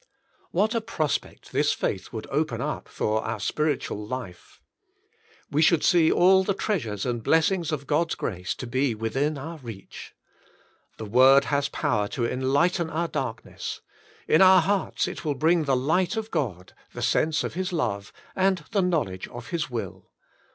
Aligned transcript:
What 0.49 0.73
a 0.73 0.81
prospect 0.81 1.51
this 1.51 1.73
faith 1.73 2.11
would 2.11 2.25
open 2.31 2.59
up 2.59 2.87
for 2.87 3.23
our 3.23 3.39
spiritual 3.39 4.03
life! 4.03 4.59
We 5.51 5.61
should 5.61 5.83
see 5.83 6.11
all 6.11 6.43
the 6.43 6.55
treasures 6.55 7.05
and 7.05 7.21
blessings 7.21 7.71
of 7.71 7.85
God's 7.85 8.15
grace 8.15 8.55
to 8.55 8.65
be 8.65 8.95
within 8.95 9.37
our 9.37 9.59
reach. 9.59 10.15
The 10.97 11.05
word 11.05 11.43
has 11.53 11.69
power 11.69 12.07
to 12.07 12.25
enlighten 12.25 12.89
our 12.89 13.09
dark 13.09 13.45
ness: 13.45 13.81
in 14.27 14.41
our 14.41 14.61
hearts 14.61 15.07
it 15.07 15.23
will 15.23 15.35
bring 15.35 15.65
the 15.65 15.77
light 15.77 16.17
of 16.17 16.31
God, 16.31 16.73
the 16.93 17.03
sense 17.03 17.43
of 17.43 17.53
His 17.53 17.71
love, 17.71 18.11
and 18.35 18.63
the 18.71 18.81
knowledge 18.81 19.27
of 19.27 19.49
His 19.49 19.69
will. 19.69 20.09